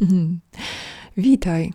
[1.16, 1.72] Witaj.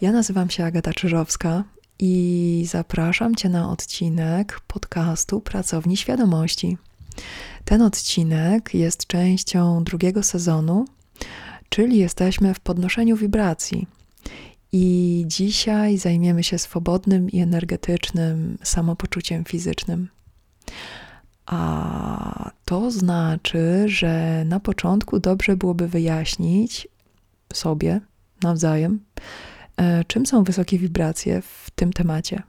[0.00, 1.64] Ja nazywam się Agata Czyżowska
[1.98, 6.78] i zapraszam Cię na odcinek podcastu Pracowni Świadomości.
[7.64, 10.84] Ten odcinek jest częścią drugiego sezonu,
[11.68, 13.86] czyli jesteśmy w podnoszeniu wibracji.
[14.72, 20.08] I dzisiaj zajmiemy się swobodnym i energetycznym samopoczuciem fizycznym.
[21.46, 26.88] A to znaczy, że na początku dobrze byłoby wyjaśnić
[27.56, 28.00] sobie
[28.42, 29.00] nawzajem,
[29.76, 32.42] e, czym są wysokie wibracje w tym temacie.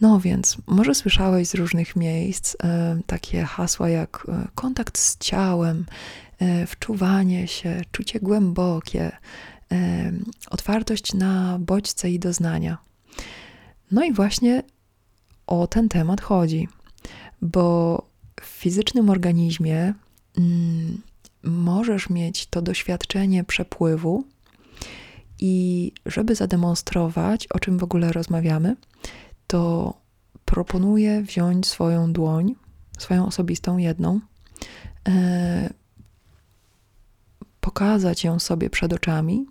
[0.00, 5.86] No więc, może słyszałeś z różnych miejsc e, takie hasła jak e, kontakt z ciałem,
[6.66, 9.12] wczuwanie się, czucie głębokie,
[10.50, 12.78] otwartość na bodźce i doznania.
[13.90, 14.62] No i właśnie
[15.46, 16.68] o ten temat chodzi
[17.42, 18.02] bo
[18.40, 19.94] w fizycznym organizmie
[20.38, 21.02] mm,
[21.42, 24.24] możesz mieć to doświadczenie przepływu
[25.40, 28.76] i żeby zademonstrować, o czym w ogóle rozmawiamy,
[29.46, 29.94] to
[30.44, 32.54] proponuję wziąć swoją dłoń,
[32.98, 34.20] swoją osobistą jedną,
[35.08, 35.70] e,
[37.60, 39.46] pokazać ją sobie przed oczami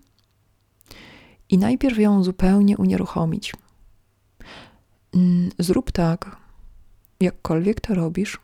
[1.50, 3.54] i najpierw ją zupełnie unieruchomić.
[5.16, 6.38] Mm, zrób tak,
[7.20, 8.40] jakkolwiek to robisz,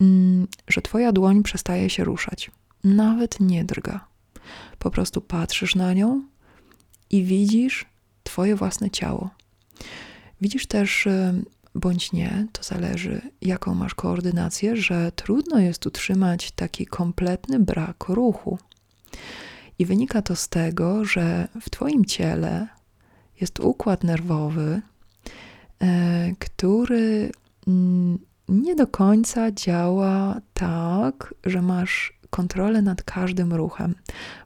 [0.00, 2.50] mm, że twoja dłoń przestaje się ruszać.
[2.84, 4.06] Nawet nie drga.
[4.78, 6.22] Po prostu patrzysz na nią
[7.10, 7.86] i widzisz
[8.22, 9.30] twoje własne ciało.
[10.40, 16.86] Widzisz też, y, bądź nie, to zależy, jaką masz koordynację, że trudno jest utrzymać taki
[16.86, 18.58] kompletny brak ruchu.
[19.78, 22.68] I wynika to z tego, że w Twoim ciele
[23.40, 24.82] jest układ nerwowy,
[25.80, 27.32] e, który
[27.66, 33.94] Mm, nie do końca działa tak, że masz kontrolę nad każdym ruchem,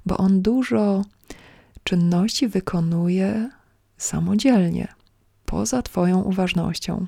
[0.06, 1.04] bo on dużo
[1.84, 3.50] czynności wykonuje
[3.98, 4.88] samodzielnie,
[5.44, 7.06] poza Twoją uważnością.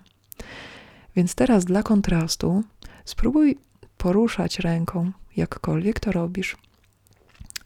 [1.17, 2.65] Więc teraz dla kontrastu
[3.05, 3.59] spróbuj
[3.97, 6.57] poruszać ręką, jakkolwiek to robisz.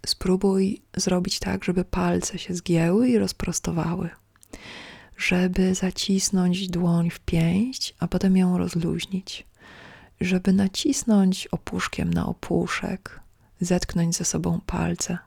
[0.06, 4.10] Spróbuj zrobić tak, żeby palce się zgięły i rozprostowały
[5.16, 9.47] żeby zacisnąć dłoń w pięść, a potem ją rozluźnić,
[10.25, 13.21] żeby nacisnąć opuszkiem na opuszek,
[13.60, 15.19] zetknąć ze sobą palce.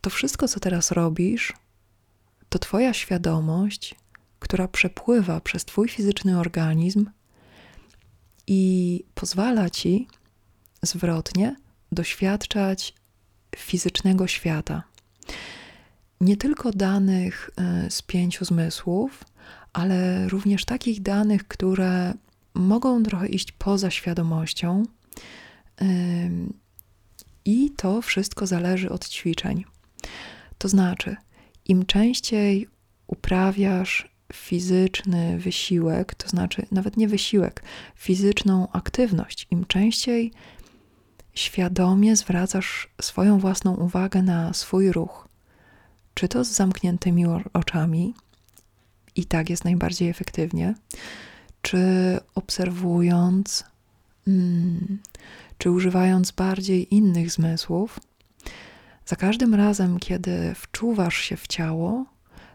[0.00, 1.52] To wszystko, co teraz robisz,
[2.48, 3.94] to Twoja świadomość,
[4.38, 7.10] która przepływa przez Twój fizyczny organizm
[8.46, 10.08] i pozwala Ci
[10.82, 11.56] zwrotnie
[11.92, 12.94] doświadczać
[13.56, 14.82] fizycznego świata
[16.20, 19.24] nie tylko danych e, z pięciu zmysłów,
[19.72, 22.14] ale również takich danych, które
[22.58, 24.82] mogą trochę iść poza świadomością.
[27.44, 29.64] I to wszystko zależy od ćwiczeń.
[30.58, 31.16] To znaczy,
[31.64, 32.68] im częściej
[33.06, 37.62] uprawiasz fizyczny wysiłek, to znaczy nawet nie wysiłek,
[37.94, 40.32] fizyczną aktywność, im częściej
[41.34, 45.28] świadomie zwracasz swoją własną uwagę na swój ruch,
[46.14, 48.14] czy to z zamkniętymi oczami,
[49.16, 50.74] i tak jest najbardziej efektywnie,
[51.68, 53.64] czy obserwując,
[54.24, 54.98] hmm,
[55.58, 58.00] czy używając bardziej innych zmysłów.
[59.06, 62.04] Za każdym razem, kiedy wczuwasz się w ciało,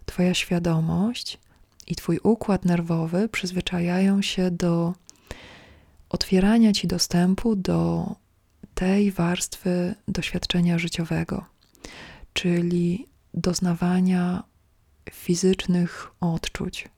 [0.05, 1.39] Twoja świadomość
[1.87, 4.93] i Twój układ nerwowy przyzwyczajają się do
[6.09, 8.15] otwierania Ci dostępu do
[8.73, 11.45] tej warstwy doświadczenia życiowego,
[12.33, 14.43] czyli doznawania
[15.11, 16.89] fizycznych odczuć.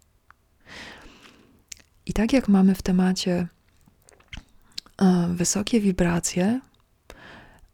[2.05, 3.47] I tak jak mamy w temacie
[4.97, 6.61] e, wysokie wibracje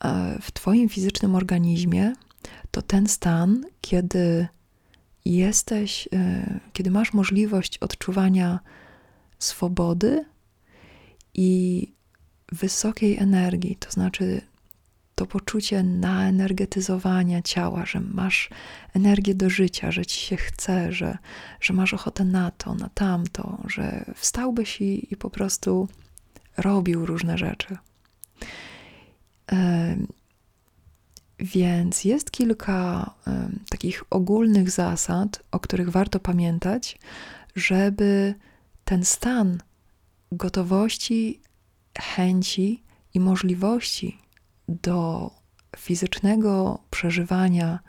[0.04, 2.14] e, w Twoim fizycznym organizmie,
[2.72, 4.48] to ten stan, kiedy
[5.26, 8.60] jesteś, e, kiedy masz możliwość odczuwania
[9.40, 10.26] swobody
[11.34, 11.88] i
[12.52, 14.42] wysokiej energii, to znaczy
[15.22, 18.50] to poczucie naenergetyzowania ciała, że masz
[18.94, 21.18] energię do życia, że ci się chce, że,
[21.60, 25.88] że masz ochotę na to, na tamto, że wstałbyś i, i po prostu
[26.58, 27.78] robił różne rzeczy.
[31.40, 33.14] Więc jest kilka
[33.70, 37.00] takich ogólnych zasad, o których warto pamiętać,
[37.56, 38.36] żeby
[38.86, 39.58] ten stan
[40.32, 41.42] gotowości,
[42.00, 42.84] chęci
[43.14, 44.18] i możliwości
[44.68, 45.32] do
[45.78, 47.80] fizycznego przeżywania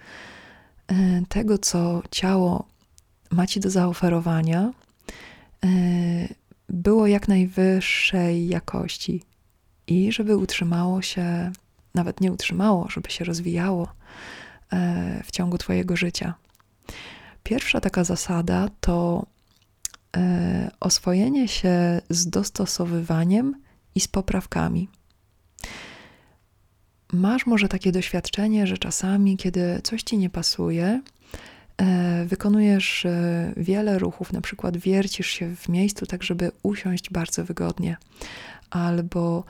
[0.89, 2.69] e, tego, co ciało
[3.31, 4.73] ma ci do zaoferowania,
[5.65, 5.69] e,
[6.69, 9.23] było jak najwyższej jakości
[9.87, 11.53] i żeby utrzymało się
[11.95, 13.89] nawet nie utrzymało, żeby się rozwijało
[14.73, 16.35] e, w ciągu Twojego życia.
[17.43, 19.27] Pierwsza taka zasada to
[20.81, 23.63] oswojenie się z dostosowywaniem
[23.95, 24.89] i z poprawkami.
[27.13, 31.03] Masz może takie doświadczenie, że czasami, kiedy coś ci nie pasuje,
[31.77, 37.45] e, wykonujesz e, wiele ruchów, na przykład wiercisz się w miejscu, tak żeby usiąść bardzo
[37.45, 37.97] wygodnie,
[38.71, 39.45] albo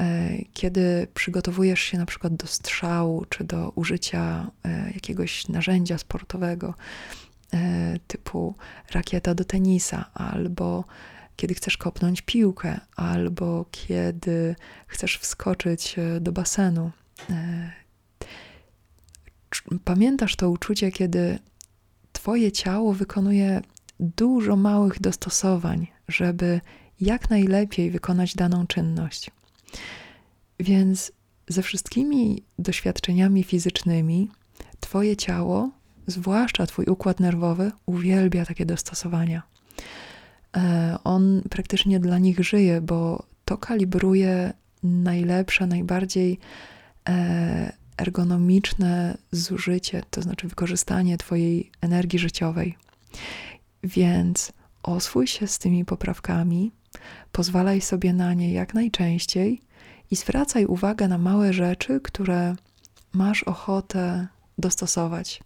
[0.00, 4.50] e, kiedy przygotowujesz się na przykład do strzału czy do użycia
[4.94, 6.74] jakiegoś narzędzia sportowego,
[8.06, 8.54] typu
[8.92, 10.84] rakieta do tenisa, albo
[11.36, 16.90] kiedy chcesz kopnąć piłkę, albo kiedy chcesz wskoczyć do basenu,
[19.84, 21.38] pamiętasz to uczucie, kiedy
[22.12, 23.62] Twoje ciało wykonuje
[24.00, 26.60] dużo małych dostosowań, żeby
[27.00, 29.30] jak najlepiej wykonać daną czynność.
[30.60, 31.12] Więc
[31.48, 34.30] ze wszystkimi doświadczeniami fizycznymi,
[34.80, 35.70] Twoje ciało,
[36.06, 39.42] zwłaszcza Twój układ nerwowy, uwielbia takie dostosowania.
[40.56, 44.52] E, on praktycznie dla nich żyje, bo to kalibruje
[44.82, 46.75] najlepsze, najbardziej E,
[47.96, 52.76] ergonomiczne zużycie, to znaczy wykorzystanie Twojej energii życiowej.
[53.82, 56.72] Więc oswój się z tymi poprawkami,
[57.32, 59.60] pozwalaj sobie na nie jak najczęściej
[60.10, 62.56] i zwracaj uwagę na małe rzeczy, które
[63.12, 64.26] masz ochotę
[64.58, 65.40] dostosować.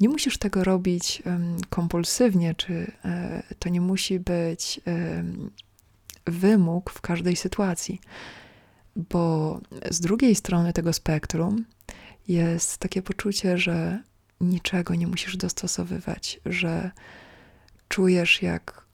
[0.00, 1.22] Nie musisz tego robić
[1.68, 4.80] kompulsywnie, czy e, to nie musi być
[6.26, 8.00] wymóg w każdej sytuacji
[8.96, 9.60] bo
[9.90, 11.64] z drugiej strony tego spektrum
[12.28, 14.02] jest takie poczucie, że
[14.40, 16.90] niczego nie musisz dostosowywać, że
[17.88, 18.84] czujesz, jak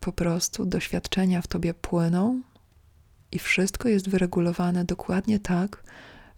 [0.00, 2.42] po prostu doświadczenia w tobie płyną
[3.32, 5.84] i wszystko jest wyregulowane dokładnie tak,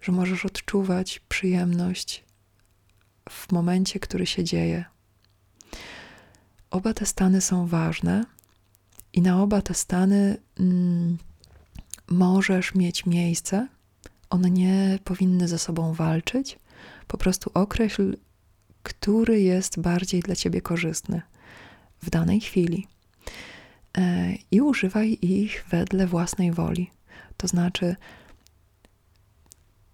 [0.00, 2.24] że możesz odczuwać przyjemność
[3.30, 4.84] w momencie, który się dzieje.
[6.70, 8.24] Oba te stany są ważne
[9.12, 10.36] i na oba te stany.
[10.60, 11.18] Mm,
[12.12, 13.68] możesz mieć miejsce,
[14.30, 16.58] one nie powinny ze sobą walczyć.
[17.06, 18.16] Po prostu określ,
[18.82, 21.22] który jest bardziej dla ciebie korzystny
[22.02, 22.86] w danej chwili.
[23.98, 26.90] E, I używaj ich wedle własnej woli.
[27.36, 27.96] To znaczy,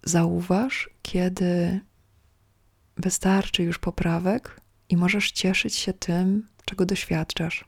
[0.05, 1.81] zauważ, kiedy
[2.97, 7.65] wystarczy już poprawek i możesz cieszyć się tym, czego doświadczasz.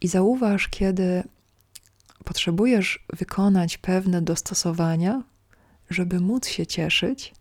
[0.00, 1.22] I zauważ, kiedy
[2.24, 5.22] potrzebujesz wykonać pewne dostosowania,
[5.90, 7.34] żeby móc się cieszyć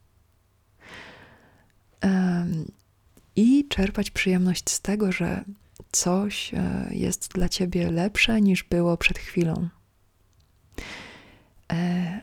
[3.35, 5.44] i czerpać przyjemność z tego, że
[5.91, 9.69] coś e, jest dla ciebie lepsze niż było przed chwilą.
[11.73, 12.21] E,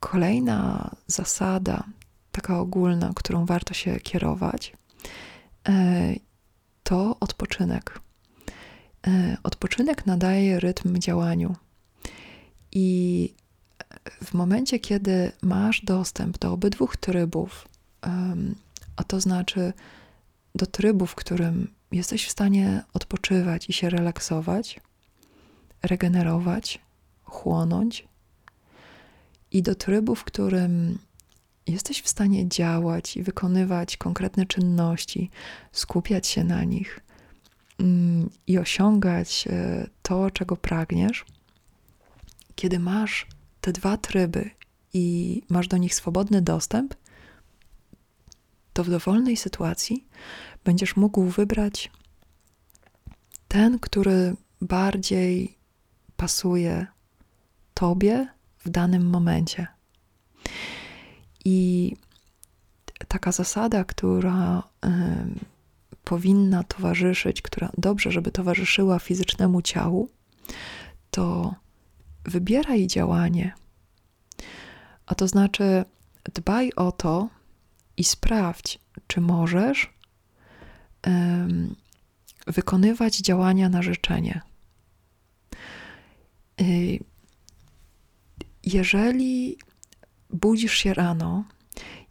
[0.00, 1.84] kolejna zasada,
[2.32, 4.72] taka ogólna, którą warto się kierować,
[5.68, 6.14] e,
[6.82, 8.00] to odpoczynek.
[9.06, 11.56] E, odpoczynek nadaje rytm działaniu.
[12.72, 13.34] I
[14.24, 17.68] w momencie, kiedy masz dostęp do obydwu trybów,
[18.96, 19.72] a to znaczy
[20.54, 24.80] do trybu, w którym jesteś w stanie odpoczywać i się relaksować,
[25.82, 26.78] regenerować,
[27.24, 28.08] chłonąć,
[29.50, 30.98] i do trybu, w którym
[31.66, 35.30] jesteś w stanie działać i wykonywać konkretne czynności,
[35.72, 37.00] skupiać się na nich,
[38.46, 41.24] i osiągać e, to, czego pragniesz,
[42.54, 43.26] kiedy masz
[43.60, 44.50] te dwa tryby
[44.92, 46.94] i masz do nich swobodny dostęp,
[48.72, 50.06] to w dowolnej sytuacji
[50.64, 51.90] będziesz mógł wybrać
[53.48, 55.58] ten, który bardziej
[56.16, 56.86] pasuje
[57.74, 59.66] Tobie w danym momencie.
[61.44, 61.96] I
[63.08, 64.62] taka zasada, która
[66.10, 70.08] powinna towarzyszyć, która dobrze, żeby towarzyszyła fizycznemu ciału,
[71.10, 71.54] to
[72.24, 73.54] wybieraj działanie.
[75.06, 75.84] A to znaczy,
[76.34, 77.28] dbaj o to
[77.96, 79.92] i sprawdź, czy możesz
[81.06, 81.74] um,
[82.46, 84.40] wykonywać działania na życzenie.
[86.60, 86.98] Y,
[88.64, 89.58] jeżeli
[90.30, 91.44] budzisz się rano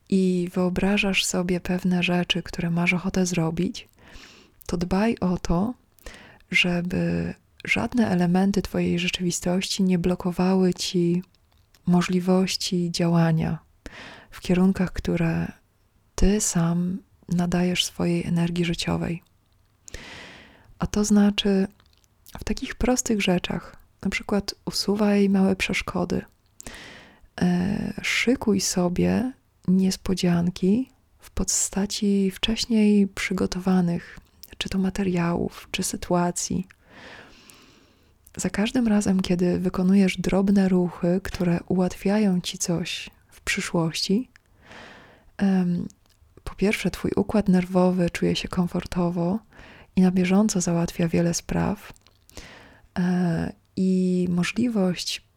[0.09, 3.88] i wyobrażasz sobie pewne rzeczy, które masz ochotę zrobić,
[4.69, 5.73] to dbaj o to,
[6.51, 7.33] żeby
[7.65, 11.23] żadne elementy Twojej rzeczywistości nie blokowały Ci
[11.85, 13.59] możliwości działania
[14.31, 15.51] w kierunkach, które
[16.15, 16.97] Ty sam
[17.29, 19.23] nadajesz swojej energii życiowej.
[20.79, 21.67] A to znaczy
[22.39, 26.21] w takich prostych rzeczach, na przykład usuwaj małe przeszkody
[27.41, 29.31] e, szykuj sobie
[29.67, 34.19] niespodzianki w postaci wcześniej przygotowanych,
[34.59, 36.67] czy to materiałów, czy sytuacji.
[38.37, 44.29] Za każdym razem, kiedy wykonujesz drobne ruchy, które ułatwiają ci coś w przyszłości,
[46.43, 49.39] po pierwsze, twój układ nerwowy czuje się komfortowo
[49.95, 51.93] i na bieżąco załatwia wiele spraw,
[52.99, 55.27] e, i możliwość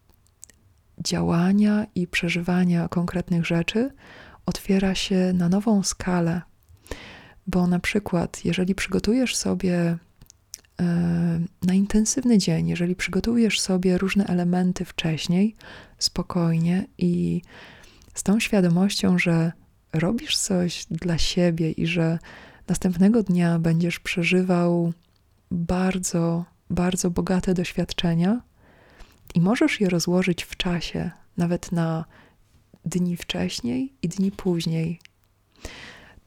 [0.98, 3.90] działania i przeżywania konkretnych rzeczy
[4.46, 6.42] otwiera się na nową skalę.
[7.46, 9.98] Bo na przykład, jeżeli przygotujesz sobie
[10.80, 15.56] e, na intensywny dzień, jeżeli przygotujesz sobie różne elementy wcześniej,
[15.98, 17.42] spokojnie i
[18.14, 19.52] z tą świadomością, że
[19.92, 22.18] robisz coś dla siebie i że
[22.68, 24.92] następnego dnia będziesz przeżywał
[25.50, 28.40] bardzo, bardzo bogate doświadczenia
[29.34, 32.04] i możesz je rozłożyć w czasie, nawet na
[32.84, 35.00] dni wcześniej i dni później.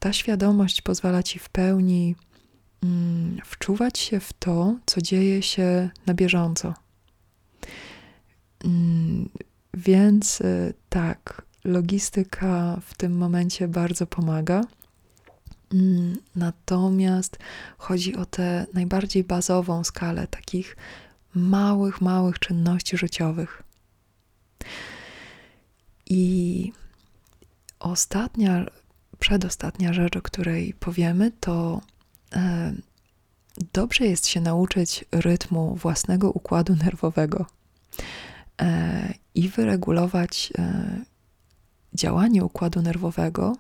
[0.06, 2.16] Ta świadomość pozwala ci w pełni
[2.84, 6.74] mm, wczuwać się w to, co dzieje się na bieżąco.
[8.66, 9.30] Mm,
[9.74, 14.62] więc y, tak, logistyka w tym momencie bardzo pomaga.
[15.74, 17.38] Mm, natomiast
[17.78, 20.78] chodzi o tę najbardziej bazową skalę takich
[21.36, 23.64] małych, małych czynności życiowych.
[26.06, 26.72] I
[27.80, 28.66] ostatnia,
[29.20, 31.82] przedostatnia rzecz, o której powiemy, to
[32.36, 32.74] e,
[33.74, 37.46] dobrze jest się nauczyć rytmu własnego układu nerwowego
[38.62, 40.86] e, i wyregulować e,
[41.94, 43.56] działanie układu nerwowego,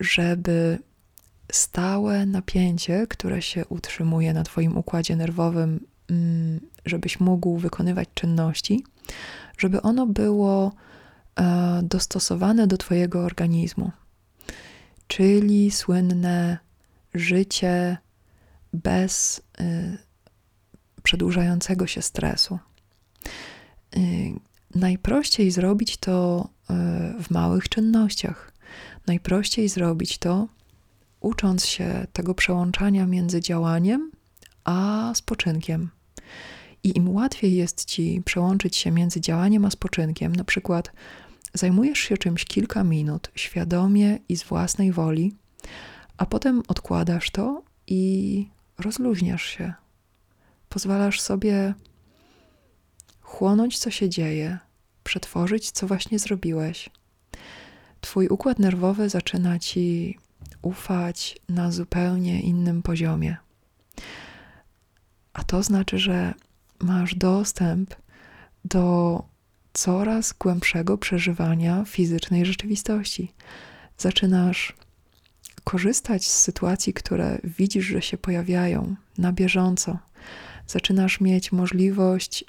[0.00, 0.78] żeby
[1.52, 8.84] stałe napięcie, które się utrzymuje na Twoim układzie nerwowym, mm, żebyś mógł wykonywać czynności,
[9.58, 10.72] żeby ono było
[11.82, 13.90] dostosowane do Twojego organizmu.
[15.08, 16.58] Czyli słynne
[17.14, 17.96] życie
[18.72, 19.98] bez e,
[21.02, 22.58] przedłużającego się stresu.
[23.96, 24.00] E,
[24.74, 26.48] najprościej zrobić to
[27.20, 28.52] w małych czynnościach.
[29.06, 30.48] Najprościej zrobić to
[31.20, 34.10] ucząc się tego przełączania między działaniem
[34.64, 35.90] a spoczynkiem.
[36.84, 40.92] I im łatwiej jest ci przełączyć się między działaniem a spoczynkiem, na przykład
[41.54, 45.34] zajmujesz się czymś kilka minut świadomie i z własnej woli,
[46.16, 49.72] a potem odkładasz to i rozluźniasz się.
[50.68, 51.74] Pozwalasz sobie
[53.20, 54.58] chłonąć, co się dzieje,
[55.04, 56.90] przetworzyć, co właśnie zrobiłeś.
[58.00, 60.18] Twój układ nerwowy zaczyna ci
[60.62, 63.36] ufać na zupełnie innym poziomie.
[65.32, 66.34] A to znaczy, że
[66.78, 67.94] masz dostęp
[68.64, 69.22] do
[69.78, 73.32] coraz głębszego przeżywania fizycznej rzeczywistości.
[73.98, 74.76] Zaczynasz
[75.64, 79.98] korzystać z sytuacji, które widzisz, że się pojawiają na bieżąco.
[80.66, 82.44] Zaczynasz mieć możliwość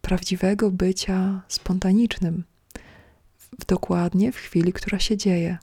[0.00, 2.44] prawdziwego bycia spontanicznym,
[3.68, 5.58] dokładnie w chwili, która się dzieje.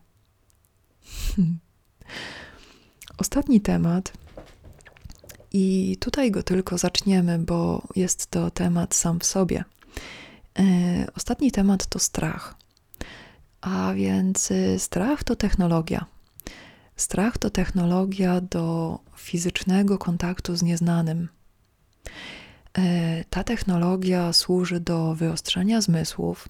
[3.17, 4.13] Ostatni temat
[5.53, 9.63] i tutaj go tylko zaczniemy, bo jest to temat sam w sobie.
[10.60, 10.63] E,
[11.15, 12.55] ostatni temat to strach.
[13.62, 16.05] A więc y, strach to technologia.
[16.95, 21.29] Strach to technologia do fizycznego kontaktu z nieznanym.
[22.77, 26.50] E, ta technologia służy do wyostrzenia zmysłów,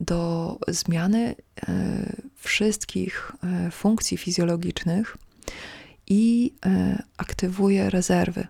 [0.00, 1.34] do zmiany
[1.68, 1.72] e,
[2.34, 3.32] wszystkich
[3.70, 5.16] funkcji fizjologicznych
[6.06, 6.54] i
[7.16, 8.46] aktywuje rezerwy.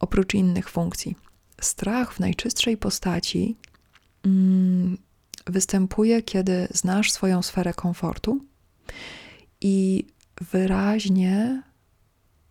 [0.00, 1.16] Oprócz innych funkcji.
[1.60, 3.56] Strach w najczystszej postaci
[4.24, 4.98] mm,
[5.46, 8.44] występuje, kiedy znasz swoją sferę komfortu
[9.60, 10.06] i
[10.52, 11.62] wyraźnie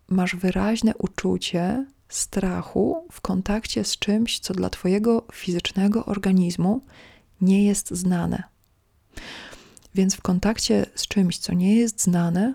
[0.07, 6.81] masz wyraźne uczucie strachu w kontakcie z czymś, co dla Twojego fizycznego organizmu
[7.41, 8.43] nie jest znane.
[9.95, 12.53] Więc w kontakcie z czymś, co nie jest znane,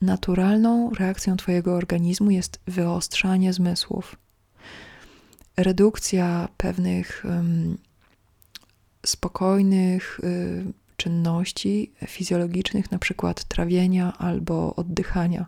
[0.00, 4.16] naturalną reakcją Twojego organizmu jest wyostrzanie zmysłów,
[5.56, 7.24] redukcja pewnych
[9.06, 10.64] spokojnych y,
[10.96, 15.46] czynności fizjologicznych, na przykład trawienia albo oddychania.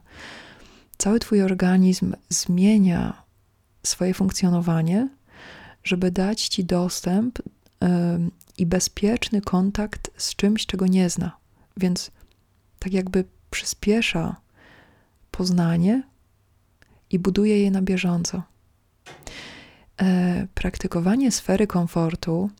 [0.98, 3.22] Cały Twój organizm zmienia
[3.82, 5.08] swoje funkcjonowanie,
[5.84, 7.38] żeby dać Ci dostęp
[8.58, 11.36] i bezpieczny kontakt z czymś, czego nie zna.
[11.76, 12.10] Więc
[12.78, 14.36] tak jakby przyspiesza
[15.30, 16.02] poznanie
[17.10, 18.42] i buduje je na bieżąco.
[20.02, 22.50] E, praktykowanie sfery komfortu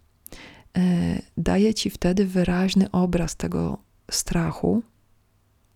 [1.37, 3.78] daje ci wtedy wyraźny obraz tego
[4.11, 4.83] strachu,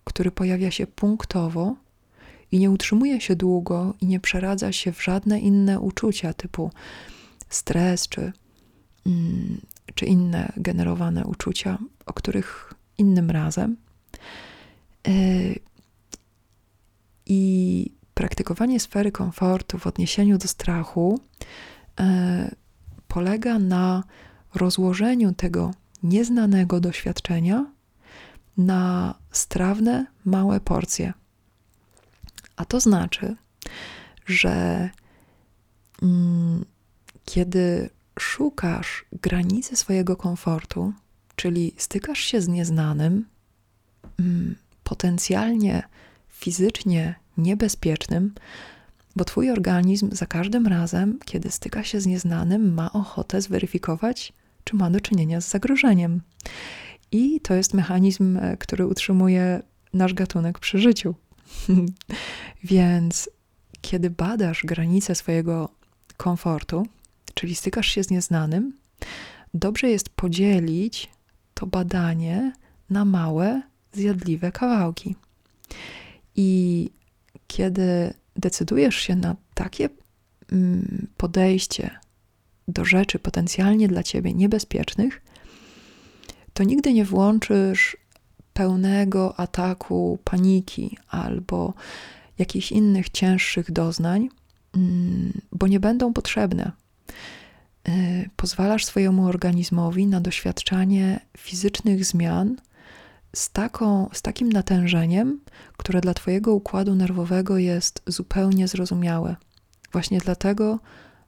[0.03, 1.75] który pojawia się punktowo
[2.51, 6.71] i nie utrzymuje się długo i nie przeradza się w żadne inne uczucia typu
[7.49, 8.31] stres czy,
[9.05, 9.61] mm,
[9.95, 13.77] czy inne generowane uczucia, o których innym razem.
[15.07, 15.11] E,
[17.25, 17.91] I
[18.21, 21.19] praktykowanie sfery komfortu w odniesieniu do strachu
[21.99, 22.55] e,
[23.07, 24.03] polega na
[24.55, 25.71] rozłożeniu tego
[26.03, 27.65] nieznanego doświadczenia
[28.57, 31.13] na strawne, małe porcje.
[32.55, 33.35] A to znaczy,
[34.25, 34.89] że
[36.01, 36.65] mm,
[37.25, 40.93] kiedy szukasz granicy swojego komfortu,
[41.35, 43.25] czyli stykasz się z nieznanym,
[44.19, 45.83] mm, potencjalnie
[46.29, 48.33] fizycznie niebezpiecznym,
[49.15, 54.33] bo twój organizm za każdym razem, kiedy styka się z nieznanym, ma ochotę zweryfikować,
[54.63, 56.21] czy ma do czynienia z zagrożeniem.
[57.11, 59.61] I to jest mechanizm, e, który utrzymuje
[59.93, 61.15] nasz gatunek przy życiu.
[62.63, 63.29] Więc
[63.81, 65.69] kiedy badasz granice swojego
[66.17, 66.87] komfortu,
[67.33, 68.73] czyli stykasz się z nieznanym,
[69.53, 71.09] dobrze jest podzielić
[71.53, 72.53] to badanie
[72.89, 73.61] na małe,
[73.93, 75.15] zjadliwe kawałki.
[76.35, 76.89] I
[77.51, 79.89] kiedy decydujesz się na takie
[80.51, 81.89] mm, podejście
[82.67, 85.21] do rzeczy potencjalnie dla ciebie niebezpiecznych,
[86.53, 87.97] to nigdy nie włączysz
[88.53, 91.73] pełnego ataku paniki albo
[92.37, 94.29] jakichś innych cięższych doznań,
[94.75, 96.71] mm, bo nie będą potrzebne.
[97.89, 102.55] Y, pozwalasz swojemu organizmowi na doświadczanie fizycznych zmian
[103.35, 105.39] z, taką, z takim natężeniem,
[105.77, 109.35] które dla Twojego układu nerwowego jest zupełnie zrozumiałe.
[109.91, 110.79] Właśnie dlatego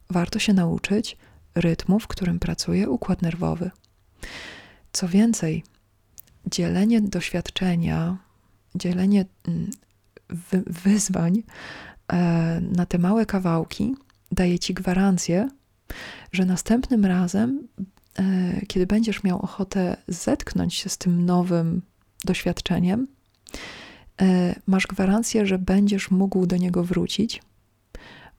[0.10, 1.18] warto się nauczyć
[1.56, 3.72] rytmu, w którym pracuje układ nerwowy.
[4.92, 5.64] Co więcej,
[6.52, 8.18] dzielenie doświadczenia,
[8.76, 9.72] dzielenie mm,
[10.68, 11.44] wyzwań
[12.08, 13.96] e, na te małe kawałki
[14.32, 15.50] daje ci gwarancję,
[16.32, 17.68] że następnym razem,
[18.20, 21.82] e, kiedy będziesz miał ochotę zetknąć się z tym nowym
[22.26, 23.08] doświadczeniem,
[24.22, 27.42] e, masz gwarancję, że będziesz mógł do niego wrócić,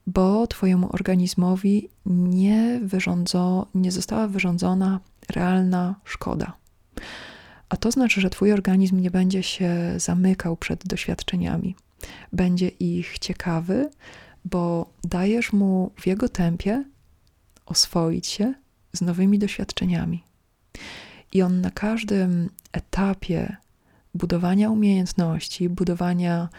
[0.07, 6.53] bo Twojemu organizmowi nie, wyrządzo, nie została wyrządzona realna szkoda.
[7.69, 11.75] A to znaczy, że Twój organizm nie będzie się zamykał przed doświadczeniami.
[12.33, 13.89] Będzie ich ciekawy,
[14.45, 16.83] bo dajesz mu w jego tempie
[17.65, 18.53] oswoić się
[18.93, 20.23] z nowymi doświadczeniami.
[21.33, 23.57] I on na każdym etapie
[24.15, 26.49] budowania umiejętności, budowania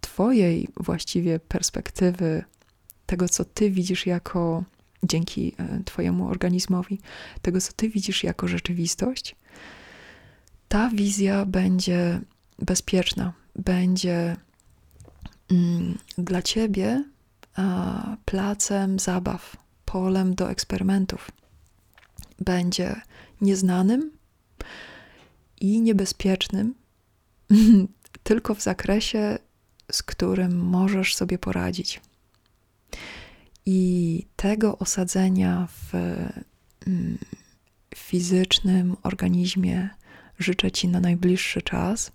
[0.00, 2.44] Twojej właściwie perspektywy,
[3.06, 4.64] tego co Ty widzisz jako
[5.02, 7.00] dzięki e, Twojemu organizmowi,
[7.42, 9.36] tego co Ty widzisz jako rzeczywistość,
[10.68, 12.20] ta wizja będzie
[12.58, 14.36] bezpieczna, będzie
[15.50, 17.04] mm, dla Ciebie
[17.56, 21.30] a, placem zabaw, polem do eksperymentów.
[22.40, 23.00] Będzie
[23.40, 24.10] nieznanym
[25.60, 26.74] i niebezpiecznym,
[28.22, 29.38] tylko w zakresie,
[29.92, 32.00] z którym możesz sobie poradzić.
[33.66, 35.94] I tego osadzenia w
[36.86, 37.18] mm,
[37.94, 39.90] fizycznym organizmie
[40.38, 42.12] życzę Ci na najbliższy czas.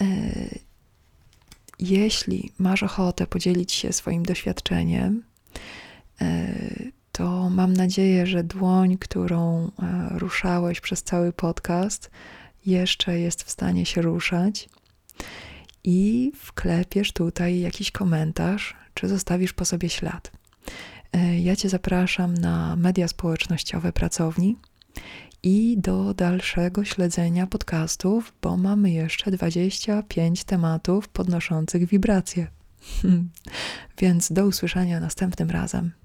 [0.00, 0.04] E,
[1.78, 5.22] jeśli masz ochotę podzielić się swoim doświadczeniem,
[6.20, 6.54] e,
[7.14, 12.10] to mam nadzieję, że dłoń, którą e, ruszałeś przez cały podcast,
[12.66, 14.68] jeszcze jest w stanie się ruszać
[15.84, 20.32] i wklepiesz tutaj jakiś komentarz, czy zostawisz po sobie ślad.
[21.12, 24.56] E, ja Cię zapraszam na media społecznościowe pracowni
[25.42, 32.46] i do dalszego śledzenia podcastów, bo mamy jeszcze 25 tematów podnoszących wibracje.
[34.00, 36.03] Więc do usłyszenia następnym razem.